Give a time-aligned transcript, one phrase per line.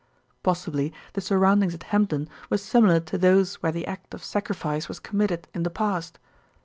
[0.41, 4.99] Possibly the surroundings at Hempdon were similar to those where the act of sacrifice was
[4.99, 6.17] committed in the past.